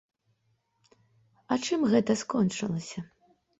І 1.57 1.67
чым 1.67 1.79
гэта 1.93 2.19
скончылася? 2.25 2.99